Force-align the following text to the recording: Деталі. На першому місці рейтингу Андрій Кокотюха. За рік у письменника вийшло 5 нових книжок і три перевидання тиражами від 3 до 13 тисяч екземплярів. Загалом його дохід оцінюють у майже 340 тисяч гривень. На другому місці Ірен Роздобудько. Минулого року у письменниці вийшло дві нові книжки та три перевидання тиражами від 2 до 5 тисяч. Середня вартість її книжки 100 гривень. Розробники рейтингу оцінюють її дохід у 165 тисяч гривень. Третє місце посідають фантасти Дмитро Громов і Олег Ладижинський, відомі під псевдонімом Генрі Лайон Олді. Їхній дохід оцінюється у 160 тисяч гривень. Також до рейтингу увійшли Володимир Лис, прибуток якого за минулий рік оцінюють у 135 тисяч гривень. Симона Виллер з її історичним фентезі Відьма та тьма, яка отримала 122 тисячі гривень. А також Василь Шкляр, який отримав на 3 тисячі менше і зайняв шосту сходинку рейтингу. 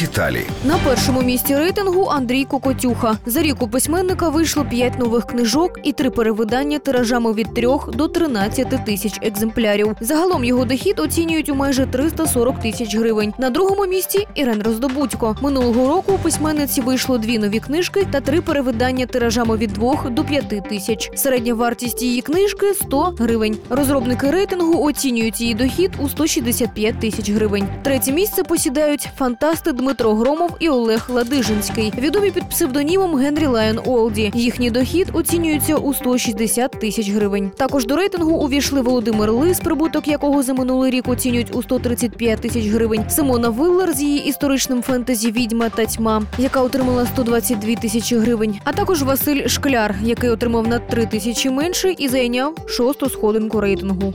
Деталі. 0.00 0.46
На 0.64 0.78
першому 0.78 1.22
місці 1.22 1.56
рейтингу 1.56 2.06
Андрій 2.10 2.44
Кокотюха. 2.44 3.18
За 3.26 3.42
рік 3.42 3.62
у 3.62 3.68
письменника 3.68 4.28
вийшло 4.28 4.64
5 4.64 4.98
нових 4.98 5.26
книжок 5.26 5.80
і 5.82 5.92
три 5.92 6.10
перевидання 6.10 6.78
тиражами 6.78 7.32
від 7.32 7.54
3 7.54 7.68
до 7.92 8.08
13 8.08 8.84
тисяч 8.84 9.18
екземплярів. 9.22 9.96
Загалом 10.00 10.44
його 10.44 10.64
дохід 10.64 11.00
оцінюють 11.00 11.48
у 11.48 11.54
майже 11.54 11.86
340 11.86 12.60
тисяч 12.60 12.96
гривень. 12.96 13.34
На 13.38 13.50
другому 13.50 13.86
місці 13.86 14.26
Ірен 14.34 14.62
Роздобудько. 14.62 15.36
Минулого 15.42 15.88
року 15.88 16.12
у 16.12 16.18
письменниці 16.18 16.80
вийшло 16.80 17.18
дві 17.18 17.38
нові 17.38 17.60
книжки 17.60 18.06
та 18.10 18.20
три 18.20 18.40
перевидання 18.40 19.06
тиражами 19.06 19.56
від 19.56 19.72
2 19.72 20.10
до 20.10 20.24
5 20.24 20.68
тисяч. 20.68 21.10
Середня 21.14 21.54
вартість 21.54 22.02
її 22.02 22.22
книжки 22.22 22.74
100 22.74 23.14
гривень. 23.18 23.56
Розробники 23.70 24.30
рейтингу 24.30 24.84
оцінюють 24.84 25.40
її 25.40 25.54
дохід 25.54 25.90
у 25.98 26.08
165 26.08 27.00
тисяч 27.00 27.30
гривень. 27.30 27.68
Третє 27.82 28.12
місце 28.12 28.44
посідають 28.44 29.08
фантасти 29.18 29.72
Дмитро 29.72 29.85
Громов 29.94 30.50
і 30.60 30.68
Олег 30.68 31.06
Ладижинський, 31.08 31.92
відомі 31.98 32.30
під 32.30 32.48
псевдонімом 32.48 33.16
Генрі 33.16 33.46
Лайон 33.46 33.80
Олді. 33.86 34.32
Їхній 34.34 34.70
дохід 34.70 35.08
оцінюється 35.12 35.76
у 35.76 35.94
160 35.94 36.70
тисяч 36.70 37.10
гривень. 37.10 37.50
Також 37.56 37.86
до 37.86 37.96
рейтингу 37.96 38.36
увійшли 38.36 38.80
Володимир 38.80 39.32
Лис, 39.32 39.60
прибуток 39.60 40.08
якого 40.08 40.42
за 40.42 40.54
минулий 40.54 40.90
рік 40.90 41.08
оцінюють 41.08 41.56
у 41.56 41.62
135 41.62 42.40
тисяч 42.40 42.66
гривень. 42.66 43.04
Симона 43.10 43.48
Виллер 43.48 43.92
з 43.92 44.02
її 44.02 44.28
історичним 44.28 44.82
фентезі 44.82 45.32
Відьма 45.32 45.68
та 45.68 45.86
тьма, 45.86 46.22
яка 46.38 46.62
отримала 46.62 47.06
122 47.06 47.74
тисячі 47.74 48.16
гривень. 48.16 48.58
А 48.64 48.72
також 48.72 49.02
Василь 49.02 49.46
Шкляр, 49.46 49.94
який 50.02 50.30
отримав 50.30 50.68
на 50.68 50.78
3 50.78 51.06
тисячі 51.06 51.50
менше 51.50 51.94
і 51.98 52.08
зайняв 52.08 52.56
шосту 52.66 53.10
сходинку 53.10 53.60
рейтингу. 53.60 54.14